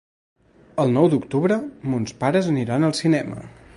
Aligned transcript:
El 0.83 0.95
nou 0.95 1.09
d'octubre 1.11 1.57
mons 1.95 2.17
pares 2.25 2.49
aniran 2.55 2.89
al 2.89 2.97
cinema. 3.03 3.45